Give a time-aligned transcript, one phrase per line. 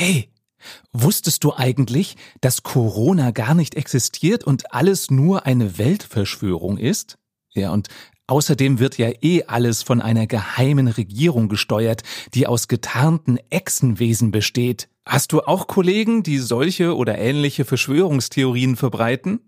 [0.00, 0.30] Hey,
[0.92, 7.18] wusstest du eigentlich, dass Corona gar nicht existiert und alles nur eine Weltverschwörung ist?
[7.52, 7.88] Ja, und
[8.28, 14.88] außerdem wird ja eh alles von einer geheimen Regierung gesteuert, die aus getarnten Echsenwesen besteht.
[15.04, 19.40] Hast du auch Kollegen, die solche oder ähnliche Verschwörungstheorien verbreiten?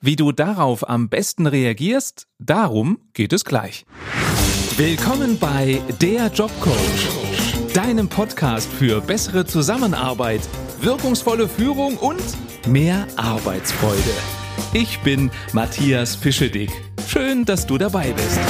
[0.00, 3.86] Wie du darauf am besten reagierst, darum geht es gleich.
[4.76, 7.45] Willkommen bei Der Jobcoach
[7.76, 10.40] deinem Podcast für bessere Zusammenarbeit,
[10.80, 12.22] wirkungsvolle Führung und
[12.66, 14.00] mehr Arbeitsfreude.
[14.72, 16.70] Ich bin Matthias Fischedick.
[17.06, 18.40] Schön, dass du dabei bist.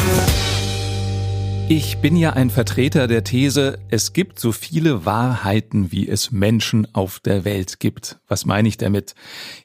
[1.68, 6.86] Ich bin ja ein Vertreter der These, es gibt so viele Wahrheiten, wie es Menschen
[6.94, 8.20] auf der Welt gibt.
[8.28, 9.16] Was meine ich damit?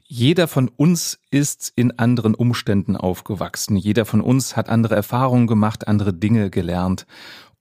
[0.08, 3.78] Jeder von uns ist in anderen Umständen aufgewachsen.
[3.78, 7.06] Jeder von uns hat andere Erfahrungen gemacht, andere Dinge gelernt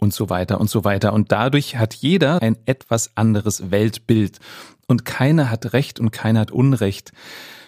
[0.01, 1.13] und so weiter und so weiter.
[1.13, 4.39] Und dadurch hat jeder ein etwas anderes Weltbild.
[4.87, 7.13] Und keiner hat Recht und keiner hat Unrecht.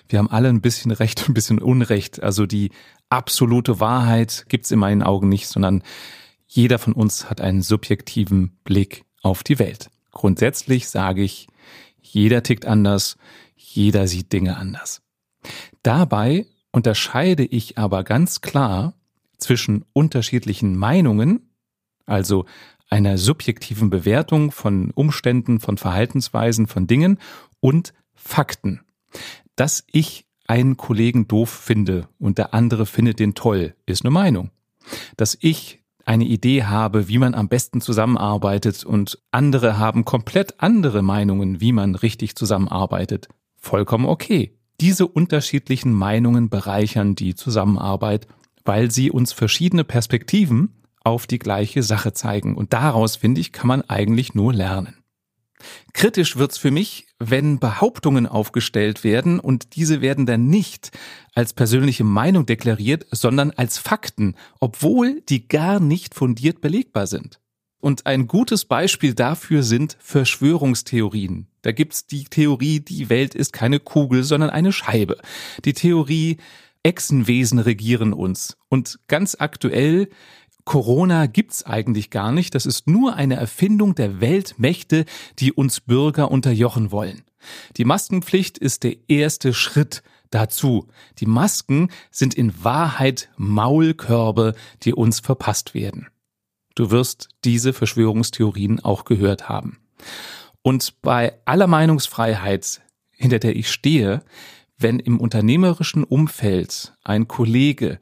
[0.09, 2.23] Wir haben alle ein bisschen Recht und ein bisschen Unrecht.
[2.23, 2.71] Also die
[3.11, 5.83] absolute Wahrheit gibt's in meinen Augen nicht, sondern
[6.47, 9.91] jeder von uns hat einen subjektiven Blick auf die Welt.
[10.11, 11.49] Grundsätzlich sage ich,
[12.01, 13.17] jeder tickt anders,
[13.57, 15.03] jeder sieht Dinge anders.
[15.83, 18.95] Dabei unterscheide ich aber ganz klar
[19.39, 21.52] zwischen unterschiedlichen Meinungen
[22.07, 22.47] also
[22.89, 27.19] einer subjektiven Bewertung von Umständen, von Verhaltensweisen, von Dingen
[27.61, 28.83] und Fakten.
[29.57, 34.51] Dass ich einen Kollegen doof finde und der andere findet den toll, ist eine Meinung.
[35.17, 41.03] Dass ich eine Idee habe, wie man am besten zusammenarbeitet und andere haben komplett andere
[41.03, 44.59] Meinungen, wie man richtig zusammenarbeitet, vollkommen okay.
[44.81, 48.27] Diese unterschiedlichen Meinungen bereichern die Zusammenarbeit,
[48.65, 52.57] weil sie uns verschiedene Perspektiven auf die gleiche Sache zeigen.
[52.57, 55.03] Und daraus, finde ich, kann man eigentlich nur lernen.
[55.93, 60.91] Kritisch wird's für mich, wenn Behauptungen aufgestellt werden und diese werden dann nicht
[61.35, 67.39] als persönliche Meinung deklariert, sondern als Fakten, obwohl die gar nicht fundiert belegbar sind.
[67.81, 71.49] Und ein gutes Beispiel dafür sind Verschwörungstheorien.
[71.63, 75.19] Da gibt's die Theorie, die Welt ist keine Kugel, sondern eine Scheibe.
[75.65, 76.39] Die Theorie,
[76.85, 78.57] Echsenwesen regieren uns.
[78.69, 80.09] Und ganz aktuell
[80.65, 82.55] Corona gibt's eigentlich gar nicht.
[82.55, 85.05] Das ist nur eine Erfindung der Weltmächte,
[85.39, 87.23] die uns Bürger unterjochen wollen.
[87.77, 90.89] Die Maskenpflicht ist der erste Schritt dazu.
[91.19, 96.09] Die Masken sind in Wahrheit Maulkörbe, die uns verpasst werden.
[96.75, 99.79] Du wirst diese Verschwörungstheorien auch gehört haben.
[100.63, 102.81] Und bei aller Meinungsfreiheit,
[103.11, 104.23] hinter der ich stehe,
[104.79, 107.99] wenn im unternehmerischen Umfeld ein Kollege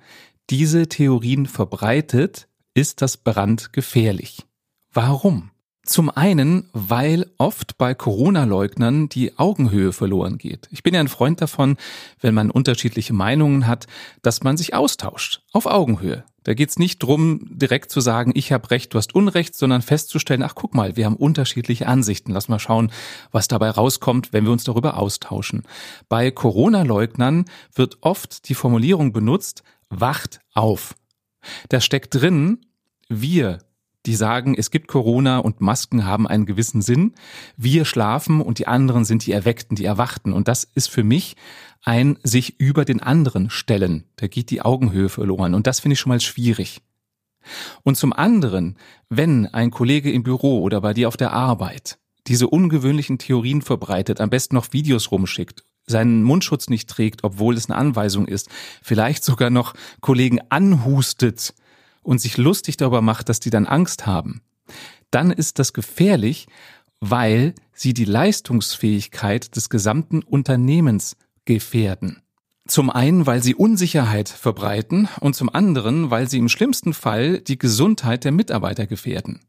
[0.50, 4.46] diese Theorien verbreitet, ist das brandgefährlich.
[4.92, 5.50] Warum?
[5.84, 10.68] Zum einen, weil oft bei Corona-Leugnern die Augenhöhe verloren geht.
[10.70, 11.78] Ich bin ja ein Freund davon,
[12.20, 13.86] wenn man unterschiedliche Meinungen hat,
[14.22, 16.24] dass man sich austauscht, auf Augenhöhe.
[16.44, 20.42] Da geht's nicht drum, direkt zu sagen, ich habe Recht, du hast Unrecht, sondern festzustellen,
[20.42, 22.32] ach guck mal, wir haben unterschiedliche Ansichten.
[22.32, 22.92] Lass mal schauen,
[23.30, 25.64] was dabei rauskommt, wenn wir uns darüber austauschen.
[26.08, 30.94] Bei Corona-Leugnern wird oft die Formulierung benutzt, wacht auf.
[31.68, 32.58] Da steckt drin,
[33.08, 33.58] wir,
[34.06, 37.14] die sagen, es gibt Corona und Masken haben einen gewissen Sinn.
[37.56, 40.32] Wir schlafen und die anderen sind die Erweckten, die Erwachten.
[40.32, 41.36] Und das ist für mich
[41.82, 44.04] ein sich über den anderen stellen.
[44.16, 45.54] Da geht die Augenhöhe verloren.
[45.54, 46.82] Und das finde ich schon mal schwierig.
[47.82, 48.76] Und zum anderen,
[49.08, 54.20] wenn ein Kollege im Büro oder bei dir auf der Arbeit diese ungewöhnlichen Theorien verbreitet,
[54.20, 58.48] am besten noch Videos rumschickt seinen Mundschutz nicht trägt, obwohl es eine Anweisung ist,
[58.82, 61.54] vielleicht sogar noch Kollegen anhustet
[62.02, 64.40] und sich lustig darüber macht, dass die dann Angst haben,
[65.10, 66.46] dann ist das gefährlich,
[67.00, 72.22] weil sie die Leistungsfähigkeit des gesamten Unternehmens gefährden.
[72.68, 77.58] Zum einen, weil sie Unsicherheit verbreiten und zum anderen, weil sie im schlimmsten Fall die
[77.58, 79.40] Gesundheit der Mitarbeiter gefährden.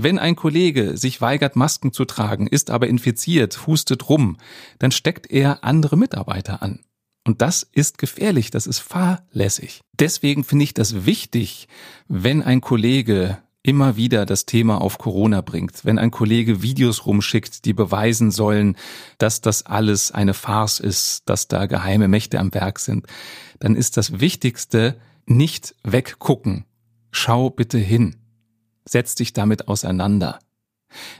[0.00, 4.36] Wenn ein Kollege sich weigert, Masken zu tragen, ist aber infiziert, hustet rum,
[4.78, 6.80] dann steckt er andere Mitarbeiter an.
[7.26, 9.80] Und das ist gefährlich, das ist fahrlässig.
[9.98, 11.66] Deswegen finde ich das wichtig,
[12.06, 17.64] wenn ein Kollege immer wieder das Thema auf Corona bringt, wenn ein Kollege Videos rumschickt,
[17.64, 18.76] die beweisen sollen,
[19.18, 23.08] dass das alles eine Farce ist, dass da geheime Mächte am Werk sind,
[23.58, 24.96] dann ist das Wichtigste
[25.26, 26.66] nicht weggucken.
[27.10, 28.14] Schau bitte hin
[28.88, 30.38] setz dich damit auseinander.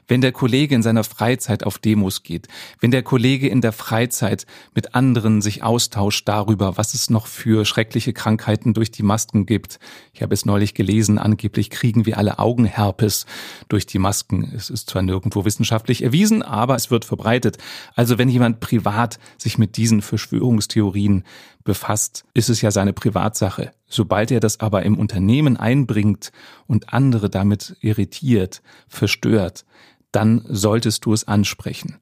[0.07, 2.49] wenn der Kollege in seiner Freizeit auf Demos geht,
[2.81, 7.65] wenn der Kollege in der Freizeit mit anderen sich austauscht darüber, was es noch für
[7.65, 9.79] schreckliche Krankheiten durch die Masken gibt.
[10.13, 13.27] Ich habe es neulich gelesen, angeblich kriegen wir alle Augenherpes
[13.69, 14.53] durch die Masken.
[14.55, 17.59] Es ist zwar nirgendwo wissenschaftlich erwiesen, aber es wird verbreitet.
[17.95, 21.25] Also wenn jemand privat sich mit diesen Verschwörungstheorien
[21.65, 23.73] befasst, ist es ja seine Privatsache.
[23.89, 26.31] Sobald er das aber im Unternehmen einbringt
[26.67, 29.65] und andere damit irritiert, verstört,
[30.13, 31.97] dann solltest du es ansprechen.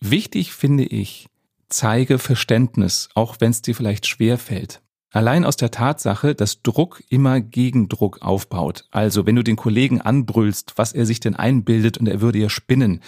[0.00, 1.28] Wichtig finde ich,
[1.68, 4.82] zeige Verständnis, auch wenn es dir vielleicht schwer fällt.
[5.12, 8.84] Allein aus der Tatsache, dass Druck immer Gegendruck aufbaut.
[8.92, 12.48] Also wenn du den Kollegen anbrüllst, was er sich denn einbildet und er würde ja
[12.48, 13.00] spinnen,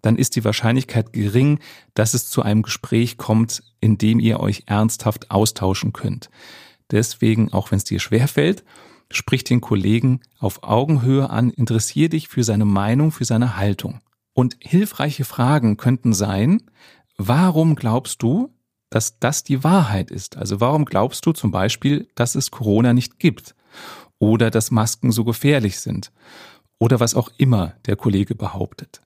[0.00, 1.58] dann ist die Wahrscheinlichkeit gering,
[1.94, 6.30] dass es zu einem Gespräch kommt, in dem ihr euch ernsthaft austauschen könnt.
[6.90, 8.64] Deswegen, auch wenn es dir schwerfällt,
[9.10, 14.00] sprich den Kollegen auf Augenhöhe an, interessier dich für seine Meinung, für seine Haltung.
[14.34, 16.62] Und hilfreiche Fragen könnten sein,
[17.16, 18.54] warum glaubst du,
[18.90, 20.36] dass das die Wahrheit ist?
[20.36, 23.54] Also warum glaubst du zum Beispiel, dass es Corona nicht gibt?
[24.18, 26.12] Oder dass Masken so gefährlich sind?
[26.78, 29.02] Oder was auch immer der Kollege behauptet.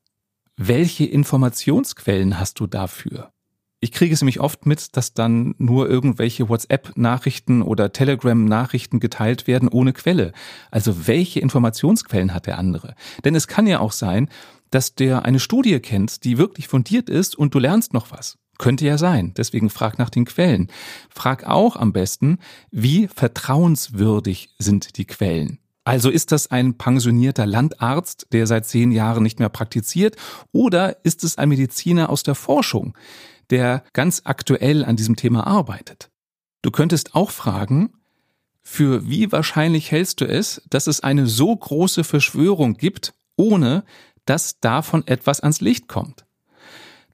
[0.57, 3.33] Welche Informationsquellen hast du dafür?
[3.85, 9.69] Ich kriege es nämlich oft mit, dass dann nur irgendwelche WhatsApp-Nachrichten oder Telegram-Nachrichten geteilt werden
[9.69, 10.31] ohne Quelle.
[10.71, 12.95] Also welche Informationsquellen hat der andere?
[13.25, 14.29] Denn es kann ja auch sein,
[14.71, 18.39] dass der eine Studie kennt, die wirklich fundiert ist und du lernst noch was.
[18.57, 19.35] Könnte ja sein.
[19.37, 20.69] Deswegen frag nach den Quellen.
[21.11, 22.39] Frag auch am besten,
[22.71, 25.59] wie vertrauenswürdig sind die Quellen.
[25.83, 30.15] Also ist das ein pensionierter Landarzt, der seit zehn Jahren nicht mehr praktiziert,
[30.53, 32.97] oder ist es ein Mediziner aus der Forschung?
[33.51, 36.11] Der ganz aktuell an diesem Thema arbeitet.
[36.63, 37.93] Du könntest auch fragen,
[38.63, 43.85] für wie wahrscheinlich hältst du es, dass es eine so große Verschwörung gibt, ohne
[44.25, 46.25] dass davon etwas ans Licht kommt?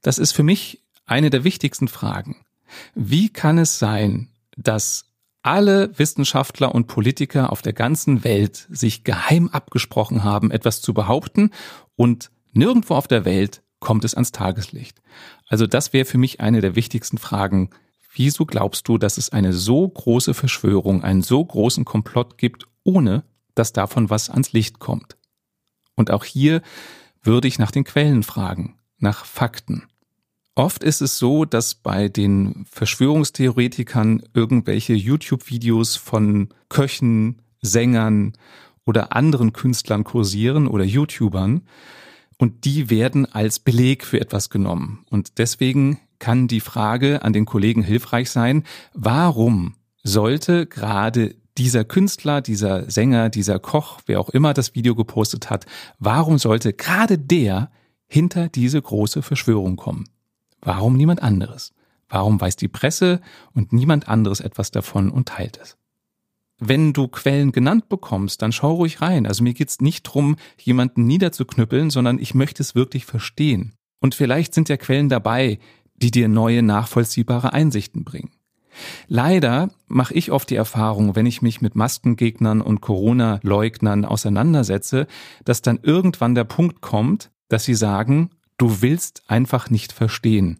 [0.01, 2.45] Das ist für mich eine der wichtigsten Fragen.
[2.93, 5.05] Wie kann es sein, dass
[5.41, 11.51] alle Wissenschaftler und Politiker auf der ganzen Welt sich geheim abgesprochen haben, etwas zu behaupten
[11.95, 15.01] und nirgendwo auf der Welt kommt es ans Tageslicht?
[15.47, 17.69] Also das wäre für mich eine der wichtigsten Fragen.
[18.13, 23.23] Wieso glaubst du, dass es eine so große Verschwörung, einen so großen Komplott gibt, ohne
[23.55, 25.17] dass davon was ans Licht kommt?
[25.95, 26.61] Und auch hier
[27.21, 29.83] würde ich nach den Quellen fragen, nach Fakten.
[30.55, 38.33] Oft ist es so, dass bei den Verschwörungstheoretikern irgendwelche YouTube-Videos von Köchen, Sängern
[38.85, 41.61] oder anderen Künstlern kursieren oder YouTubern,
[42.39, 45.05] und die werden als Beleg für etwas genommen.
[45.11, 48.63] Und deswegen kann die Frage an den Kollegen hilfreich sein,
[48.93, 55.49] warum sollte gerade dieser Künstler, dieser Sänger, dieser Koch, wer auch immer das Video gepostet
[55.49, 55.65] hat,
[55.99, 57.69] warum sollte gerade der
[58.07, 60.05] hinter diese große Verschwörung kommen?
[60.61, 61.73] Warum niemand anderes?
[62.07, 63.21] Warum weiß die Presse
[63.53, 65.77] und niemand anderes etwas davon und teilt es?
[66.59, 69.25] Wenn du Quellen genannt bekommst, dann schau ruhig rein.
[69.25, 73.73] Also mir geht's nicht drum, jemanden niederzuknüppeln, sondern ich möchte es wirklich verstehen.
[73.99, 75.59] Und vielleicht sind ja Quellen dabei,
[75.95, 78.31] die dir neue, nachvollziehbare Einsichten bringen.
[79.07, 85.07] Leider mache ich oft die Erfahrung, wenn ich mich mit Maskengegnern und Corona-Leugnern auseinandersetze,
[85.43, 90.59] dass dann irgendwann der Punkt kommt, dass sie sagen, du willst einfach nicht verstehen.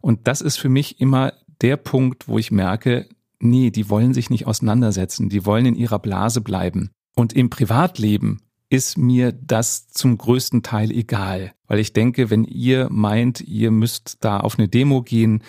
[0.00, 3.08] Und das ist für mich immer der Punkt, wo ich merke,
[3.40, 6.90] nee, die wollen sich nicht auseinandersetzen, die wollen in ihrer Blase bleiben.
[7.14, 12.88] Und im Privatleben ist mir das zum größten Teil egal, weil ich denke, wenn ihr
[12.90, 15.42] meint, ihr müsst da auf eine Demo gehen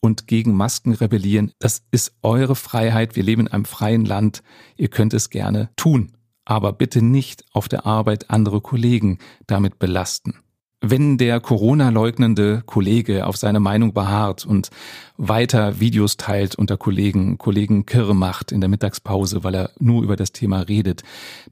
[0.00, 4.42] und gegen Masken rebellieren, das ist eure Freiheit, wir leben in einem freien Land,
[4.76, 6.12] ihr könnt es gerne tun,
[6.44, 10.43] aber bitte nicht auf der Arbeit andere Kollegen damit belasten
[10.90, 14.70] wenn der Corona-leugnende Kollege auf seine Meinung beharrt und
[15.16, 20.16] weiter Videos teilt unter Kollegen, Kollegen Kirre macht in der Mittagspause, weil er nur über
[20.16, 21.02] das Thema redet,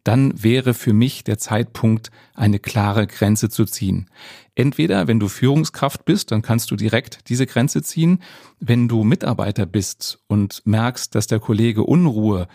[0.05, 4.11] dann wäre für mich der Zeitpunkt, eine klare Grenze zu ziehen.
[4.55, 8.19] Entweder, wenn du Führungskraft bist, dann kannst du direkt diese Grenze ziehen.
[8.61, 12.49] Wenn du Mitarbeiter bist und merkst, dass der Kollege Unruhe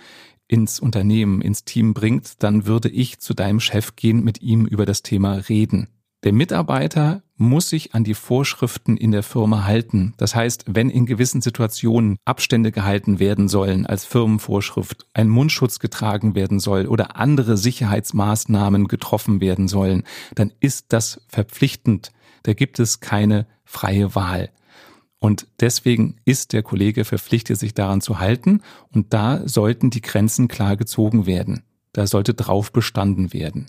[0.47, 4.85] ins Unternehmen, ins Team bringt, dann würde ich zu deinem Chef gehen, mit ihm über
[4.85, 5.87] das Thema reden.
[6.23, 10.15] Der Mitarbeiter muss sich an die Vorschriften in der Firma halten.
[10.17, 16.33] Das heißt, wenn in gewissen Situationen Abstände gehalten werden sollen als Firmenvorschrift, ein Mundschutz getragen
[16.33, 22.11] werden soll oder andere Sicherheitsmaßnahmen getroffen werden sollen, dann ist das verpflichtend.
[22.43, 24.49] Da gibt es keine freie Wahl.
[25.19, 28.61] Und deswegen ist der Kollege verpflichtet, sich daran zu halten.
[28.91, 31.63] Und da sollten die Grenzen klar gezogen werden.
[31.93, 33.67] Da sollte drauf bestanden werden.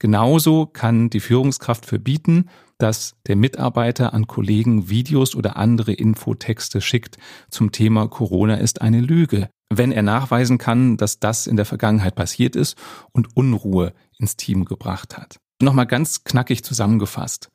[0.00, 2.46] Genauso kann die Führungskraft verbieten,
[2.78, 7.18] dass der Mitarbeiter an Kollegen Videos oder andere Infotexte schickt
[7.50, 12.14] zum Thema Corona ist eine Lüge, wenn er nachweisen kann, dass das in der Vergangenheit
[12.14, 12.78] passiert ist
[13.12, 15.36] und Unruhe ins Team gebracht hat.
[15.60, 17.50] Nochmal ganz knackig zusammengefasst.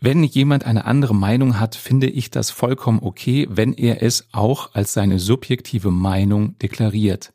[0.00, 4.74] Wenn jemand eine andere Meinung hat, finde ich das vollkommen okay, wenn er es auch
[4.74, 7.32] als seine subjektive Meinung deklariert.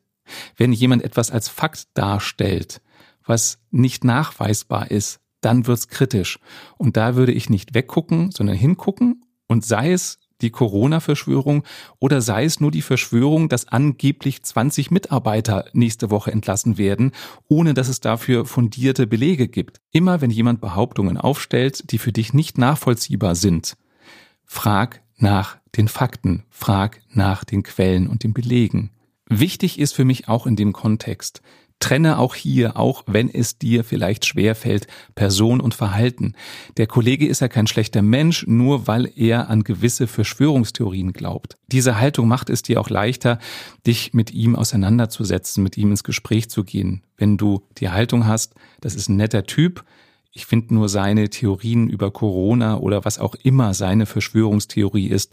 [0.56, 2.82] Wenn jemand etwas als Fakt darstellt,
[3.24, 6.38] was nicht nachweisbar ist, dann wird's kritisch.
[6.78, 11.64] Und da würde ich nicht weggucken, sondern hingucken und sei es die Corona-Verschwörung
[11.98, 17.12] oder sei es nur die Verschwörung, dass angeblich 20 Mitarbeiter nächste Woche entlassen werden,
[17.48, 19.80] ohne dass es dafür fundierte Belege gibt.
[19.90, 23.76] Immer wenn jemand Behauptungen aufstellt, die für dich nicht nachvollziehbar sind,
[24.44, 28.90] frag nach den Fakten, frag nach den Quellen und den Belegen.
[29.28, 31.40] Wichtig ist für mich auch in dem Kontext,
[31.84, 36.32] Trenne auch hier, auch wenn es dir vielleicht schwer fällt, Person und Verhalten.
[36.78, 41.58] Der Kollege ist ja kein schlechter Mensch, nur weil er an gewisse Verschwörungstheorien glaubt.
[41.66, 43.38] Diese Haltung macht es dir auch leichter,
[43.86, 47.02] dich mit ihm auseinanderzusetzen, mit ihm ins Gespräch zu gehen.
[47.18, 49.84] Wenn du die Haltung hast, das ist ein netter Typ,
[50.32, 55.32] ich finde nur seine Theorien über Corona oder was auch immer seine Verschwörungstheorie ist,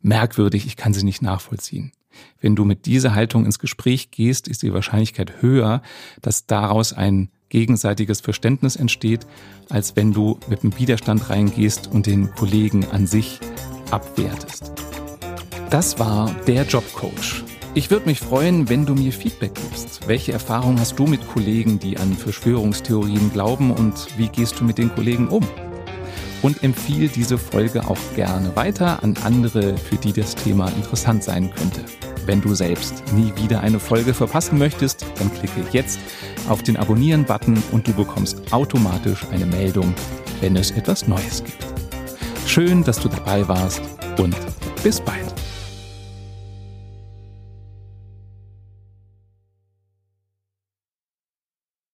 [0.00, 1.92] merkwürdig, ich kann sie nicht nachvollziehen.
[2.40, 5.82] Wenn du mit dieser Haltung ins Gespräch gehst, ist die Wahrscheinlichkeit höher,
[6.22, 9.26] dass daraus ein gegenseitiges Verständnis entsteht,
[9.68, 13.40] als wenn du mit einem Widerstand reingehst und den Kollegen an sich
[13.90, 14.72] abwertest.
[15.68, 17.44] Das war der Jobcoach.
[17.74, 20.08] Ich würde mich freuen, wenn du mir Feedback gibst.
[20.08, 24.78] Welche Erfahrungen hast du mit Kollegen, die an Verschwörungstheorien glauben und wie gehst du mit
[24.78, 25.46] den Kollegen um?
[26.42, 31.50] Und empfiehl diese Folge auch gerne weiter an andere, für die das Thema interessant sein
[31.54, 31.84] könnte.
[32.26, 35.98] Wenn du selbst nie wieder eine Folge verpassen möchtest, dann klicke jetzt
[36.48, 39.94] auf den Abonnieren-Button und du bekommst automatisch eine Meldung,
[40.40, 41.66] wenn es etwas Neues gibt.
[42.46, 43.82] Schön, dass du dabei warst
[44.18, 44.36] und
[44.82, 45.39] bis bald.